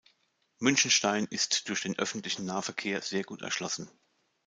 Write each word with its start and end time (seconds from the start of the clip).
Münchenstein 0.57 1.25
ist 1.25 1.69
durch 1.69 1.81
den 1.83 1.99
öffentlichen 1.99 2.43
Nahverkehr 2.43 3.03
sehr 3.03 3.23
gut 3.23 3.43
erschlossen. 3.43 3.87